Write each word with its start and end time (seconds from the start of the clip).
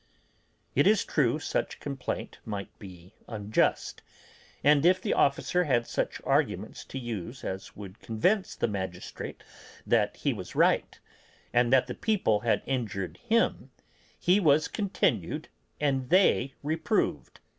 It 0.73 0.87
is 0.87 1.05
true 1.05 1.37
such 1.37 1.79
complaint 1.79 2.39
might 2.43 2.75
be 2.79 3.13
unjust, 3.27 4.01
and 4.63 4.83
if 4.83 4.99
the 4.99 5.13
officer 5.13 5.65
had 5.65 5.85
such 5.85 6.19
arguments 6.23 6.83
to 6.85 6.97
use 6.97 7.43
as 7.43 7.75
would 7.75 7.99
convince 7.99 8.55
the 8.55 8.67
magistrate 8.67 9.43
that 9.85 10.15
he 10.15 10.33
was 10.33 10.55
right, 10.55 10.99
and 11.53 11.71
that 11.71 11.85
the 11.85 11.93
people 11.93 12.39
had 12.39 12.63
injured 12.65 13.17
him, 13.17 13.69
he 14.19 14.39
was 14.39 14.67
continued 14.67 15.49
and 15.79 16.09
they 16.09 16.55
reproved. 16.63 17.39